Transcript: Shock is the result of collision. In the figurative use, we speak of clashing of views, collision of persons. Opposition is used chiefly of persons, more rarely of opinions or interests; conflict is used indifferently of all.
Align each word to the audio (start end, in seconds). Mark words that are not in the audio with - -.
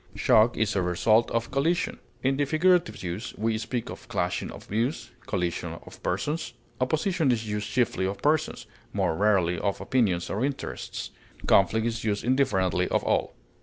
Shock 0.15 0.57
is 0.57 0.73
the 0.73 0.81
result 0.81 1.29
of 1.29 1.51
collision. 1.51 1.99
In 2.23 2.35
the 2.35 2.45
figurative 2.45 3.03
use, 3.03 3.35
we 3.37 3.59
speak 3.59 3.91
of 3.91 4.07
clashing 4.07 4.49
of 4.49 4.63
views, 4.63 5.11
collision 5.27 5.77
of 5.85 6.01
persons. 6.01 6.53
Opposition 6.79 7.31
is 7.31 7.47
used 7.47 7.69
chiefly 7.69 8.07
of 8.07 8.19
persons, 8.19 8.65
more 8.93 9.15
rarely 9.15 9.59
of 9.59 9.79
opinions 9.79 10.31
or 10.31 10.43
interests; 10.43 11.11
conflict 11.45 11.85
is 11.85 12.03
used 12.03 12.23
indifferently 12.23 12.87
of 12.87 13.03
all. 13.03 13.35